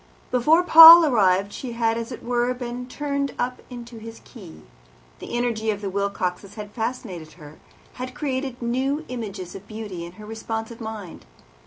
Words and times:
Before 0.31 0.63
Paul 0.63 1.05
arrived 1.05 1.53
she 1.53 1.73
had, 1.73 1.95
as 1.95 2.11
it 2.11 2.23
were, 2.23 2.51
been 2.55 2.87
tuned 2.87 3.35
up 3.37 3.61
into 3.69 3.99
his 3.99 4.19
key. 4.25 4.63
The 5.19 5.37
energy 5.37 5.69
of 5.69 5.79
the 5.81 5.91
Wilcoxes 5.91 6.55
had 6.55 6.71
fascinated 6.71 7.33
her, 7.33 7.59
had 8.01 8.15
created 8.15 8.63
new 8.63 9.05
images 9.09 9.53
of 9.53 9.67
beauty 9.67 10.03
in 10.03 10.13
her 10.13 10.25
responsive 10.25 10.81
mind. 10.81 11.27